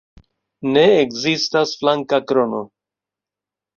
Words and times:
Ne 0.77 0.85
ekzistas 1.01 1.75
flanka 1.83 2.21
krono. 2.33 2.63